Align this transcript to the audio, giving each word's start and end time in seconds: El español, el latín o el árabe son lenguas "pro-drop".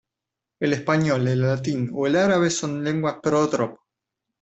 El 0.59 0.73
español, 0.73 1.27
el 1.27 1.43
latín 1.43 1.91
o 1.93 2.07
el 2.07 2.15
árabe 2.15 2.49
son 2.49 2.83
lenguas 2.83 3.17
"pro-drop". 3.21 3.77